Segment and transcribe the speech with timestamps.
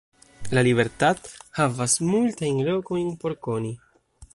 [0.57, 1.21] La Libertad
[1.59, 3.77] havas multajn lokojn por koni.